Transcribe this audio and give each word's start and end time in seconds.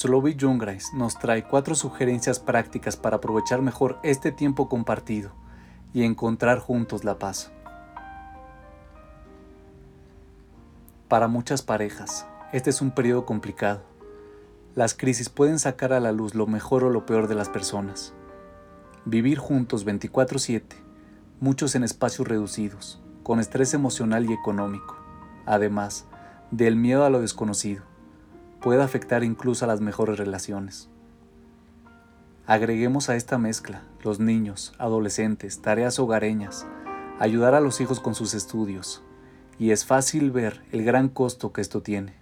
Sloby 0.00 0.34
Jungreis 0.40 0.94
nos 0.94 1.18
trae 1.18 1.44
cuatro 1.44 1.74
sugerencias 1.74 2.40
prácticas 2.40 2.96
para 2.96 3.18
aprovechar 3.18 3.60
mejor 3.60 3.98
este 4.02 4.32
tiempo 4.32 4.66
compartido 4.66 5.32
y 5.92 6.04
encontrar 6.04 6.58
juntos 6.58 7.04
la 7.04 7.18
paz. 7.18 7.52
Para 11.06 11.28
muchas 11.28 11.60
parejas, 11.60 12.26
este 12.50 12.70
es 12.70 12.80
un 12.80 12.92
periodo 12.92 13.26
complicado. 13.26 13.82
Las 14.74 14.94
crisis 14.94 15.28
pueden 15.28 15.58
sacar 15.58 15.92
a 15.92 16.00
la 16.00 16.12
luz 16.12 16.34
lo 16.34 16.46
mejor 16.46 16.82
o 16.84 16.88
lo 16.88 17.04
peor 17.04 17.28
de 17.28 17.34
las 17.34 17.50
personas. 17.50 18.14
Vivir 19.04 19.36
juntos 19.36 19.84
24/7, 19.84 20.76
muchos 21.40 21.74
en 21.74 21.84
espacios 21.84 22.26
reducidos, 22.26 23.02
con 23.22 23.38
estrés 23.38 23.74
emocional 23.74 24.30
y 24.30 24.32
económico, 24.32 24.96
además 25.44 26.06
del 26.50 26.76
miedo 26.76 27.04
a 27.04 27.10
lo 27.10 27.20
desconocido, 27.20 27.89
puede 28.60 28.82
afectar 28.82 29.24
incluso 29.24 29.64
a 29.64 29.68
las 29.68 29.80
mejores 29.80 30.18
relaciones. 30.18 30.88
Agreguemos 32.46 33.08
a 33.08 33.16
esta 33.16 33.38
mezcla 33.38 33.82
los 34.02 34.18
niños, 34.18 34.72
adolescentes, 34.78 35.62
tareas 35.62 35.98
hogareñas, 35.98 36.66
ayudar 37.18 37.54
a 37.54 37.60
los 37.60 37.80
hijos 37.80 38.00
con 38.00 38.14
sus 38.14 38.34
estudios, 38.34 39.02
y 39.58 39.70
es 39.70 39.84
fácil 39.84 40.30
ver 40.30 40.62
el 40.72 40.84
gran 40.84 41.08
costo 41.08 41.52
que 41.52 41.60
esto 41.60 41.82
tiene. 41.82 42.14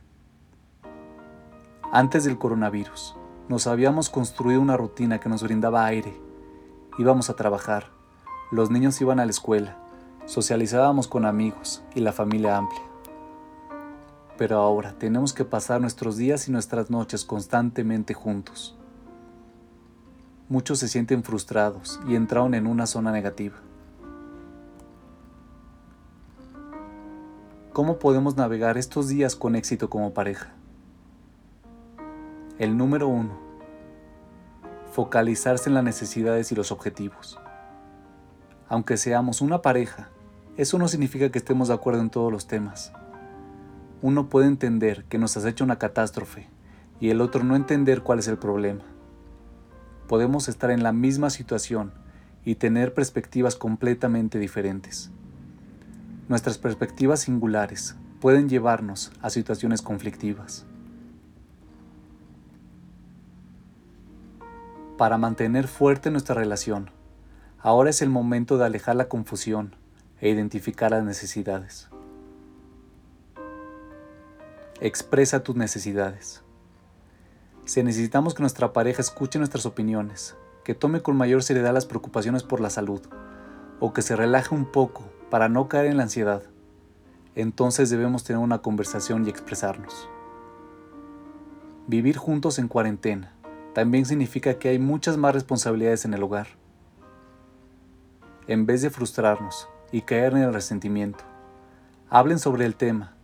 Antes 1.93 2.25
del 2.25 2.39
coronavirus, 2.39 3.17
nos 3.49 3.67
habíamos 3.67 4.11
construido 4.11 4.61
una 4.61 4.77
rutina 4.77 5.21
que 5.21 5.29
nos 5.29 5.43
brindaba 5.43 5.87
aire. 5.87 6.21
Íbamos 6.99 7.31
a 7.31 7.35
trabajar, 7.37 7.87
los 8.51 8.71
niños 8.71 9.01
iban 9.01 9.21
a 9.21 9.25
la 9.25 9.31
escuela, 9.31 9.79
socializábamos 10.27 11.09
con 11.09 11.25
amigos 11.25 11.83
y 11.95 12.01
la 12.01 12.13
familia 12.13 12.57
amplia. 12.57 12.88
Pero 14.39 14.59
ahora 14.59 14.95
tenemos 14.97 15.33
que 15.33 15.45
pasar 15.45 15.81
nuestros 15.81 16.17
días 16.17 16.47
y 16.47 16.53
nuestras 16.53 16.91
noches 16.91 17.25
constantemente 17.25 18.15
juntos. 18.15 18.77
Muchos 20.49 20.79
se 20.79 20.87
sienten 20.87 21.25
frustrados 21.25 22.01
y 22.07 22.15
entraron 22.15 22.55
en 22.55 22.69
una 22.69 22.87
zona 22.87 23.11
negativa. 23.11 23.57
¿Cómo 27.73 27.99
podemos 27.99 28.37
navegar 28.37 28.79
estos 28.79 29.09
días 29.09 29.35
con 29.35 29.57
éxito 29.57 29.91
como 29.91 30.15
pareja? 30.15 30.53
El 32.61 32.77
número 32.77 33.09
uno. 33.09 33.37
Focalizarse 34.93 35.69
en 35.69 35.75
las 35.75 35.85
necesidades 35.85 36.53
y 36.53 36.55
los 36.55 36.71
objetivos. 36.71 37.41
Aunque 38.69 38.97
seamos 38.97 39.41
una 39.41 39.63
pareja, 39.63 40.11
eso 40.57 40.79
no 40.79 40.87
significa 40.87 41.29
que 41.31 41.39
estemos 41.39 41.69
de 41.69 41.75
acuerdo 41.75 42.01
en 42.01 42.11
todos 42.11 42.31
los 42.33 42.47
temas 42.47 42.93
uno 44.01 44.29
puede 44.29 44.47
entender 44.47 45.05
que 45.05 45.19
nos 45.19 45.37
has 45.37 45.45
hecho 45.45 45.65
una 45.65 45.79
catástrofe 45.79 46.47
y 47.01 47.11
el 47.11 47.21
otro 47.21 47.45
no 47.45 47.57
entender 47.57 48.03
cuál 48.03 48.19
es 48.19 48.29
el 48.29 48.39
problema. 48.39 48.85
Podemos 50.07 50.49
estar 50.49 50.71
en 50.71 50.83
la 50.83 50.93
misma 50.93 51.31
situación 51.31 51.93
y 52.45 52.55
tener 52.55 52.95
perspectivas 52.95 53.57
completamente 53.57 54.39
diferentes. 54.39 55.11
Nuestras 56.29 56.59
perspectivas 56.59 57.21
singulares 57.21 57.97
pueden 58.21 58.49
llevarnos 58.49 59.13
a 59.21 59.31
situaciones 59.31 59.83
conflictivas. 59.83 60.65
Para 64.97 65.19
mantener 65.19 65.69
fuerte 65.69 66.11
nuestra 66.11 66.35
relación, 66.35 66.91
ahora 67.61 67.91
es 67.91 68.03
el 68.03 68.11
momento 68.11 68.59
de 68.59 68.67
alejar 68.67 68.97
la 68.97 69.09
confusión 69.09 69.77
e 70.21 70.29
identificar 70.29 70.91
las 70.91 71.05
necesidades. 71.05 71.89
Expresa 74.81 75.43
tus 75.43 75.57
necesidades. 75.57 76.45
Si 77.65 77.83
necesitamos 77.83 78.35
que 78.35 78.45
nuestra 78.45 78.73
pareja 78.73 79.03
escuche 79.03 79.41
nuestras 79.41 79.67
opiniones, 79.67 80.37
que 80.63 80.73
tome 80.73 81.03
con 81.03 81.17
mayor 81.17 81.43
seriedad 81.43 81.75
las 81.75 81.85
preocupaciones 81.85 82.45
por 82.45 82.61
la 82.61 82.71
salud, 82.71 83.01
o 83.81 83.93
que 83.93 84.03
se 84.03 84.15
relaje 84.15 84.55
un 84.55 84.67
poco 84.71 85.03
para 85.31 85.49
no 85.49 85.67
caer 85.67 85.87
en 85.87 85.97
la 85.97 86.05
ansiedad, 86.05 86.45
entonces 87.35 87.91
debemos 87.91 88.23
tener 88.23 88.41
una 88.41 88.59
conversación 88.59 89.27
y 89.27 89.31
expresarnos. 89.31 90.09
Vivir 91.89 92.17
juntos 92.17 92.61
en 92.61 92.69
cuarentena 92.69 93.33
también 93.75 94.07
significa 94.07 94.61
que 94.61 94.69
hay 94.69 94.79
muchas 94.79 95.17
más 95.17 95.35
responsabilidades 95.35 96.05
en 96.05 96.15
el 96.15 96.23
hogar. 96.23 96.47
En 98.47 98.65
vez 98.65 98.83
de 98.83 98.91
frustrarnos 98.91 99.69
y 99.91 100.03
caer 100.03 100.35
en 100.35 100.43
el 100.43 100.55
resentimiento, 100.55 101.25
hablen 102.09 102.39
sobre 102.39 102.65
el 102.65 102.77
tema 102.77 103.18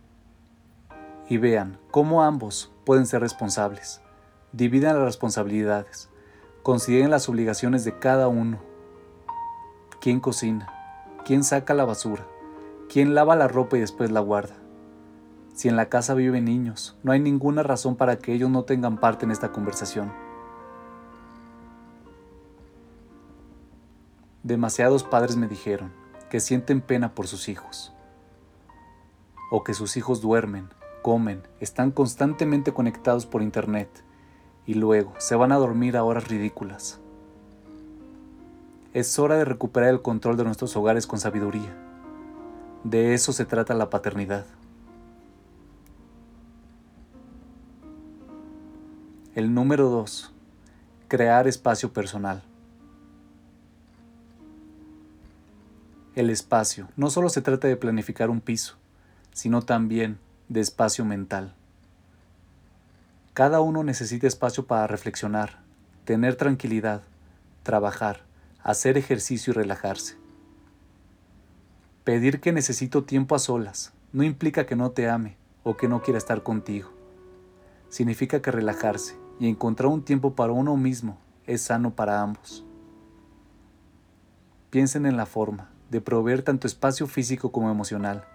y 1.27 1.37
vean 1.37 1.79
cómo 1.91 2.23
ambos 2.23 2.71
pueden 2.85 3.05
ser 3.05 3.21
responsables. 3.21 4.01
Dividan 4.51 4.95
las 4.95 5.05
responsabilidades. 5.05 6.09
Consideren 6.63 7.11
las 7.11 7.27
obligaciones 7.29 7.83
de 7.83 7.97
cada 7.97 8.27
uno. 8.27 8.59
¿Quién 9.99 10.19
cocina? 10.19 10.71
¿Quién 11.25 11.43
saca 11.43 11.73
la 11.73 11.85
basura? 11.85 12.25
¿Quién 12.89 13.15
lava 13.15 13.35
la 13.35 13.47
ropa 13.47 13.77
y 13.77 13.81
después 13.81 14.11
la 14.11 14.19
guarda? 14.19 14.55
Si 15.53 15.69
en 15.69 15.75
la 15.75 15.89
casa 15.89 16.13
viven 16.13 16.45
niños, 16.45 16.97
no 17.01 17.11
hay 17.11 17.19
ninguna 17.19 17.63
razón 17.63 17.95
para 17.95 18.17
que 18.17 18.33
ellos 18.33 18.49
no 18.49 18.63
tengan 18.63 18.97
parte 18.97 19.25
en 19.25 19.31
esta 19.31 19.51
conversación. 19.51 20.11
Demasiados 24.43 25.03
padres 25.03 25.37
me 25.37 25.47
dijeron 25.47 25.91
que 26.29 26.39
sienten 26.39 26.81
pena 26.81 27.15
por 27.15 27.27
sus 27.27 27.49
hijos, 27.49 27.93
o 29.49 29.63
que 29.63 29.73
sus 29.73 29.97
hijos 29.97 30.21
duermen, 30.21 30.69
comen, 31.05 31.43
están 31.59 31.91
constantemente 31.91 32.73
conectados 32.73 33.27
por 33.27 33.43
Internet 33.43 34.03
y 34.65 34.73
luego 34.73 35.13
se 35.19 35.35
van 35.35 35.51
a 35.51 35.57
dormir 35.57 35.97
a 35.97 36.03
horas 36.03 36.29
ridículas. 36.29 36.99
Es 38.91 39.19
hora 39.19 39.37
de 39.37 39.45
recuperar 39.45 39.89
el 39.89 40.01
control 40.01 40.35
de 40.35 40.45
nuestros 40.45 40.75
hogares 40.75 41.05
con 41.05 41.19
sabiduría. 41.19 41.77
De 42.83 43.13
eso 43.13 43.33
se 43.33 43.45
trata 43.45 43.75
la 43.75 43.91
paternidad. 43.91 44.47
El 49.35 49.53
número 49.53 49.89
2. 49.89 50.33
Crear 51.07 51.47
espacio 51.47 51.93
personal. 51.93 52.41
El 56.15 56.31
espacio 56.31 56.87
no 56.95 57.11
solo 57.11 57.29
se 57.29 57.43
trata 57.43 57.67
de 57.67 57.77
planificar 57.77 58.31
un 58.31 58.41
piso, 58.41 58.77
sino 59.33 59.61
también 59.61 60.24
de 60.47 60.61
espacio 60.61 61.05
mental. 61.05 61.53
Cada 63.33 63.61
uno 63.61 63.83
necesita 63.83 64.27
espacio 64.27 64.67
para 64.67 64.87
reflexionar, 64.87 65.59
tener 66.05 66.35
tranquilidad, 66.35 67.01
trabajar, 67.63 68.21
hacer 68.63 68.97
ejercicio 68.97 69.51
y 69.51 69.55
relajarse. 69.55 70.17
Pedir 72.03 72.39
que 72.39 72.51
necesito 72.51 73.03
tiempo 73.03 73.35
a 73.35 73.39
solas 73.39 73.91
no 74.13 74.23
implica 74.23 74.65
que 74.65 74.75
no 74.75 74.91
te 74.91 75.09
ame 75.09 75.35
o 75.63 75.75
que 75.75 75.87
no 75.87 76.01
quiera 76.03 76.19
estar 76.19 76.43
contigo. 76.43 76.91
Significa 77.89 78.41
que 78.41 78.51
relajarse 78.51 79.17
y 79.39 79.49
encontrar 79.49 79.89
un 79.89 80.03
tiempo 80.03 80.35
para 80.35 80.53
uno 80.53 80.77
mismo 80.77 81.17
es 81.47 81.61
sano 81.61 81.95
para 81.95 82.21
ambos. 82.21 82.63
Piensen 84.69 85.05
en 85.07 85.17
la 85.17 85.25
forma 85.25 85.69
de 85.89 86.01
proveer 86.01 86.43
tanto 86.43 86.67
espacio 86.67 87.07
físico 87.07 87.51
como 87.51 87.71
emocional 87.71 88.25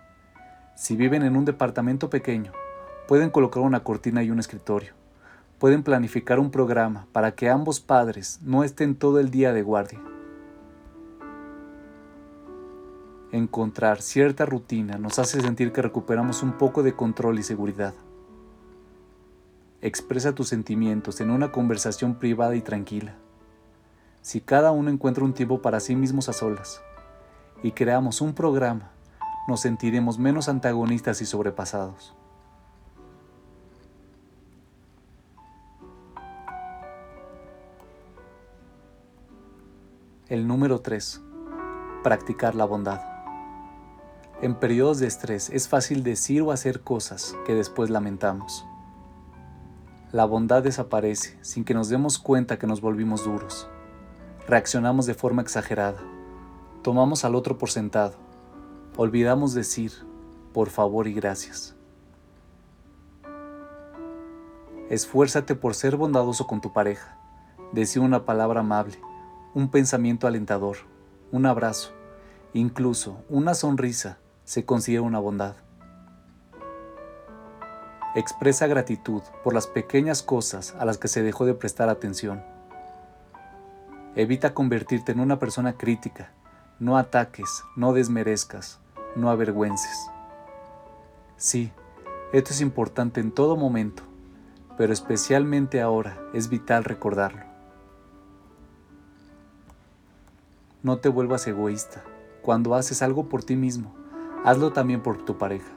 si 0.74 0.96
viven 0.96 1.22
en 1.22 1.36
un 1.36 1.44
departamento 1.44 2.10
pequeño, 2.10 2.52
pueden 3.06 3.30
colocar 3.30 3.62
una 3.62 3.84
cortina 3.84 4.22
y 4.22 4.30
un 4.30 4.38
escritorio. 4.38 4.92
Pueden 5.58 5.82
planificar 5.82 6.38
un 6.38 6.50
programa 6.50 7.06
para 7.12 7.32
que 7.32 7.50
ambos 7.50 7.80
padres 7.80 8.40
no 8.42 8.64
estén 8.64 8.94
todo 8.94 9.20
el 9.20 9.30
día 9.30 9.52
de 9.52 9.62
guardia. 9.62 10.00
Encontrar 13.32 14.00
cierta 14.00 14.46
rutina 14.46 14.96
nos 14.96 15.18
hace 15.18 15.40
sentir 15.40 15.72
que 15.72 15.82
recuperamos 15.82 16.42
un 16.42 16.58
poco 16.58 16.82
de 16.82 16.94
control 16.96 17.38
y 17.38 17.42
seguridad. 17.42 17.94
Expresa 19.82 20.34
tus 20.34 20.48
sentimientos 20.48 21.20
en 21.20 21.30
una 21.30 21.52
conversación 21.52 22.14
privada 22.14 22.56
y 22.56 22.60
tranquila. 22.60 23.14
Si 24.22 24.40
cada 24.40 24.72
uno 24.72 24.90
encuentra 24.90 25.24
un 25.24 25.32
tiempo 25.32 25.62
para 25.62 25.80
sí 25.80 25.94
mismos 25.96 26.28
a 26.28 26.32
solas 26.32 26.82
y 27.62 27.72
creamos 27.72 28.20
un 28.20 28.34
programa 28.34 28.90
nos 29.46 29.60
sentiremos 29.60 30.18
menos 30.18 30.48
antagonistas 30.48 31.20
y 31.22 31.26
sobrepasados. 31.26 32.14
El 40.28 40.46
número 40.46 40.80
3. 40.80 41.20
Practicar 42.04 42.54
la 42.54 42.64
bondad. 42.64 43.00
En 44.42 44.54
periodos 44.54 45.00
de 45.00 45.06
estrés 45.06 45.50
es 45.50 45.68
fácil 45.68 46.02
decir 46.04 46.42
o 46.42 46.52
hacer 46.52 46.82
cosas 46.82 47.36
que 47.46 47.54
después 47.54 47.90
lamentamos. 47.90 48.64
La 50.12 50.24
bondad 50.24 50.62
desaparece 50.62 51.36
sin 51.42 51.64
que 51.64 51.74
nos 51.74 51.88
demos 51.88 52.18
cuenta 52.18 52.58
que 52.58 52.66
nos 52.66 52.80
volvimos 52.80 53.24
duros. 53.24 53.68
Reaccionamos 54.46 55.06
de 55.06 55.14
forma 55.14 55.42
exagerada. 55.42 56.00
Tomamos 56.82 57.24
al 57.24 57.34
otro 57.34 57.58
por 57.58 57.70
sentado 57.70 58.29
olvidamos 58.96 59.54
decir 59.54 59.92
por 60.52 60.68
favor 60.68 61.06
y 61.06 61.14
gracias. 61.14 61.74
Esfuérzate 64.88 65.54
por 65.54 65.74
ser 65.74 65.96
bondadoso 65.96 66.46
con 66.46 66.60
tu 66.60 66.72
pareja. 66.72 67.16
Decir 67.72 68.02
una 68.02 68.24
palabra 68.24 68.60
amable, 68.60 68.98
un 69.54 69.70
pensamiento 69.70 70.26
alentador, 70.26 70.78
un 71.30 71.46
abrazo, 71.46 71.92
incluso 72.52 73.22
una 73.28 73.54
sonrisa 73.54 74.18
se 74.44 74.64
considera 74.64 75.02
una 75.02 75.20
bondad. 75.20 75.54
Expresa 78.16 78.66
gratitud 78.66 79.22
por 79.44 79.54
las 79.54 79.68
pequeñas 79.68 80.24
cosas 80.24 80.74
a 80.80 80.84
las 80.84 80.98
que 80.98 81.06
se 81.06 81.22
dejó 81.22 81.46
de 81.46 81.54
prestar 81.54 81.88
atención. 81.88 82.42
Evita 84.16 84.52
convertirte 84.52 85.12
en 85.12 85.20
una 85.20 85.38
persona 85.38 85.74
crítica. 85.74 86.32
No 86.80 86.96
ataques, 86.96 87.62
no 87.76 87.92
desmerezcas, 87.92 88.80
no 89.14 89.28
avergüences. 89.28 90.08
Sí, 91.36 91.70
esto 92.32 92.54
es 92.54 92.62
importante 92.62 93.20
en 93.20 93.32
todo 93.32 93.54
momento, 93.54 94.02
pero 94.78 94.90
especialmente 94.94 95.82
ahora 95.82 96.18
es 96.32 96.48
vital 96.48 96.84
recordarlo. 96.84 97.44
No 100.82 100.96
te 100.96 101.10
vuelvas 101.10 101.46
egoísta. 101.46 102.02
Cuando 102.40 102.74
haces 102.74 103.02
algo 103.02 103.28
por 103.28 103.44
ti 103.44 103.56
mismo, 103.56 103.94
hazlo 104.46 104.72
también 104.72 105.02
por 105.02 105.22
tu 105.22 105.36
pareja. 105.36 105.70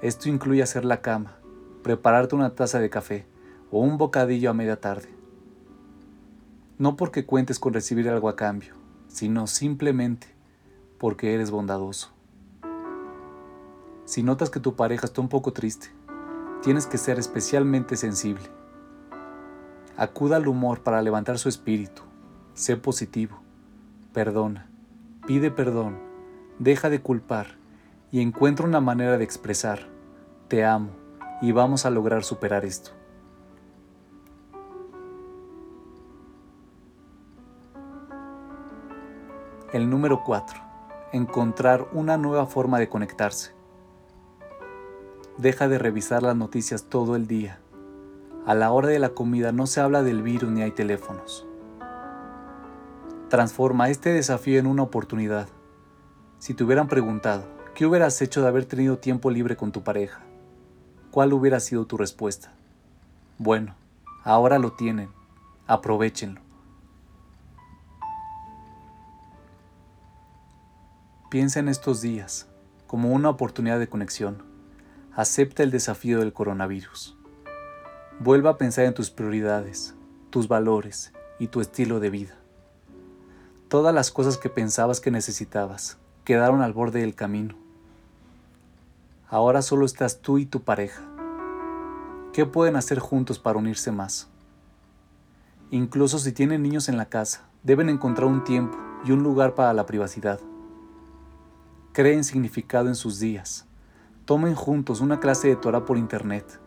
Esto 0.00 0.28
incluye 0.28 0.62
hacer 0.62 0.84
la 0.84 1.00
cama, 1.00 1.38
prepararte 1.82 2.36
una 2.36 2.54
taza 2.54 2.78
de 2.78 2.88
café 2.88 3.26
o 3.72 3.80
un 3.80 3.98
bocadillo 3.98 4.48
a 4.50 4.54
media 4.54 4.80
tarde. 4.80 5.08
No 6.78 6.94
porque 6.94 7.26
cuentes 7.26 7.58
con 7.58 7.74
recibir 7.74 8.08
algo 8.08 8.28
a 8.28 8.36
cambio, 8.36 8.77
sino 9.08 9.46
simplemente 9.46 10.28
porque 10.98 11.34
eres 11.34 11.50
bondadoso. 11.50 12.10
Si 14.04 14.22
notas 14.22 14.50
que 14.50 14.60
tu 14.60 14.74
pareja 14.74 15.06
está 15.06 15.20
un 15.20 15.28
poco 15.28 15.52
triste, 15.52 15.88
tienes 16.62 16.86
que 16.86 16.98
ser 16.98 17.18
especialmente 17.18 17.96
sensible. 17.96 18.44
Acuda 19.96 20.36
al 20.36 20.46
humor 20.46 20.82
para 20.82 21.02
levantar 21.02 21.38
su 21.38 21.48
espíritu. 21.48 22.02
Sé 22.54 22.76
positivo. 22.76 23.40
Perdona. 24.12 24.70
Pide 25.26 25.50
perdón. 25.50 25.98
Deja 26.58 26.88
de 26.88 27.00
culpar 27.00 27.58
y 28.10 28.20
encuentra 28.20 28.66
una 28.66 28.80
manera 28.80 29.18
de 29.18 29.24
expresar, 29.24 29.80
te 30.48 30.64
amo 30.64 30.90
y 31.42 31.52
vamos 31.52 31.84
a 31.84 31.90
lograr 31.90 32.24
superar 32.24 32.64
esto. 32.64 32.97
El 39.72 39.90
número 39.90 40.24
4. 40.24 40.60
Encontrar 41.12 41.88
una 41.92 42.16
nueva 42.16 42.46
forma 42.46 42.78
de 42.78 42.88
conectarse. 42.88 43.52
Deja 45.36 45.68
de 45.68 45.78
revisar 45.78 46.22
las 46.22 46.36
noticias 46.36 46.84
todo 46.84 47.16
el 47.16 47.26
día. 47.26 47.60
A 48.46 48.54
la 48.54 48.72
hora 48.72 48.88
de 48.88 48.98
la 48.98 49.10
comida 49.10 49.52
no 49.52 49.66
se 49.66 49.80
habla 49.80 50.02
del 50.02 50.22
virus 50.22 50.50
ni 50.50 50.62
hay 50.62 50.70
teléfonos. 50.70 51.46
Transforma 53.28 53.90
este 53.90 54.12
desafío 54.12 54.58
en 54.58 54.66
una 54.66 54.82
oportunidad. 54.82 55.48
Si 56.38 56.54
te 56.54 56.64
hubieran 56.64 56.88
preguntado, 56.88 57.58
¿Qué 57.78 57.86
hubieras 57.86 58.20
hecho 58.22 58.42
de 58.42 58.48
haber 58.48 58.64
tenido 58.64 58.98
tiempo 58.98 59.30
libre 59.30 59.54
con 59.54 59.70
tu 59.70 59.84
pareja? 59.84 60.20
¿Cuál 61.12 61.32
hubiera 61.32 61.60
sido 61.60 61.86
tu 61.86 61.96
respuesta? 61.96 62.52
Bueno, 63.38 63.76
ahora 64.24 64.58
lo 64.58 64.72
tienen. 64.72 65.10
Aprovechenlo. 65.68 66.47
Piensa 71.28 71.60
en 71.60 71.68
estos 71.68 72.00
días 72.00 72.46
como 72.86 73.12
una 73.12 73.28
oportunidad 73.28 73.78
de 73.78 73.88
conexión. 73.88 74.42
Acepta 75.14 75.62
el 75.62 75.70
desafío 75.70 76.20
del 76.20 76.32
coronavirus. 76.32 77.16
Vuelva 78.18 78.50
a 78.50 78.58
pensar 78.58 78.86
en 78.86 78.94
tus 78.94 79.10
prioridades, 79.10 79.94
tus 80.30 80.48
valores 80.48 81.12
y 81.38 81.48
tu 81.48 81.60
estilo 81.60 82.00
de 82.00 82.10
vida. 82.10 82.34
Todas 83.68 83.94
las 83.94 84.10
cosas 84.10 84.38
que 84.38 84.48
pensabas 84.48 85.00
que 85.00 85.10
necesitabas 85.10 85.98
quedaron 86.24 86.62
al 86.62 86.72
borde 86.72 87.00
del 87.00 87.14
camino 87.14 87.68
Ahora 89.30 89.60
solo 89.60 89.84
estás 89.84 90.22
tú 90.22 90.38
y 90.38 90.46
tu 90.46 90.62
pareja. 90.62 91.02
¿Qué 92.32 92.46
pueden 92.46 92.76
hacer 92.76 92.98
juntos 92.98 93.38
para 93.38 93.58
unirse 93.58 93.92
más? 93.92 94.28
Incluso 95.70 96.18
si 96.18 96.32
tienen 96.32 96.62
niños 96.62 96.88
en 96.88 96.96
la 96.96 97.10
casa, 97.10 97.42
deben 97.62 97.90
encontrar 97.90 98.26
un 98.26 98.42
tiempo 98.42 98.78
y 99.04 99.12
un 99.12 99.22
lugar 99.22 99.54
para 99.54 99.74
la 99.74 99.84
privacidad. 99.84 100.40
Creen 101.98 102.22
significado 102.22 102.86
en 102.86 102.94
sus 102.94 103.18
días. 103.18 103.66
Tomen 104.24 104.54
juntos 104.54 105.00
una 105.00 105.18
clase 105.18 105.48
de 105.48 105.56
Torah 105.56 105.84
por 105.84 105.98
internet. 105.98 106.60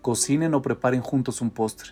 Cocinen 0.00 0.54
o 0.54 0.62
preparen 0.62 1.02
juntos 1.02 1.42
un 1.42 1.50
postre. 1.50 1.90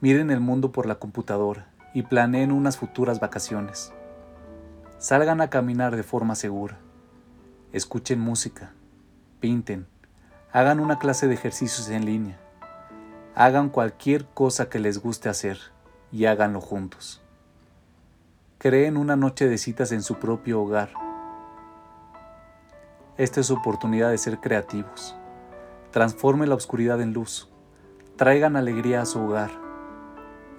Miren 0.00 0.30
el 0.30 0.40
mundo 0.40 0.72
por 0.72 0.86
la 0.86 0.94
computadora 0.94 1.70
y 1.92 2.04
planeen 2.04 2.52
unas 2.52 2.78
futuras 2.78 3.20
vacaciones. 3.20 3.92
Salgan 4.96 5.42
a 5.42 5.50
caminar 5.50 5.94
de 5.94 6.04
forma 6.04 6.34
segura 6.34 6.78
escuchen 7.70 8.18
música, 8.18 8.72
pinten, 9.40 9.86
hagan 10.52 10.80
una 10.80 10.98
clase 10.98 11.28
de 11.28 11.34
ejercicios 11.34 11.90
en 11.90 12.06
línea, 12.06 12.40
hagan 13.34 13.68
cualquier 13.68 14.24
cosa 14.24 14.70
que 14.70 14.78
les 14.78 15.02
guste 15.02 15.28
hacer 15.28 15.58
y 16.10 16.24
háganlo 16.24 16.62
juntos. 16.62 17.22
Creen 18.60 18.96
una 18.96 19.14
noche 19.14 19.48
de 19.48 19.56
citas 19.56 19.92
en 19.92 20.02
su 20.02 20.16
propio 20.16 20.60
hogar. 20.60 20.90
Esta 23.16 23.38
es 23.38 23.46
su 23.46 23.54
oportunidad 23.54 24.10
de 24.10 24.18
ser 24.18 24.40
creativos. 24.40 25.14
Transformen 25.92 26.48
la 26.48 26.56
oscuridad 26.56 27.00
en 27.00 27.12
luz, 27.12 27.48
traigan 28.16 28.56
alegría 28.56 29.00
a 29.00 29.06
su 29.06 29.20
hogar 29.20 29.52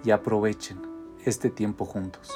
y 0.05 0.11
aprovechen 0.11 0.81
este 1.25 1.49
tiempo 1.49 1.83
juntos. 1.83 2.31